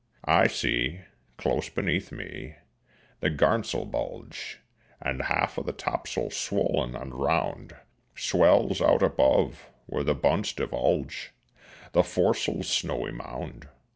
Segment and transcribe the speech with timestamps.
[0.25, 1.01] I see,
[1.37, 2.55] close beneath me,
[3.19, 4.59] the garn's'l bulge,
[4.99, 7.75] And half of the tops'l swollen and round
[8.15, 11.33] Swells out above, where the bunts divulge
[11.91, 13.67] The fores'l's snowy mound.